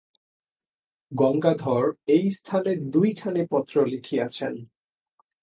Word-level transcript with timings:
গঙ্গাধর 1.11 1.85
এই 2.07 2.25
স্থানে 2.31 2.71
দুইখানি 2.93 3.43
পত্র 3.51 3.75
লিখিয়াছেন। 3.85 4.53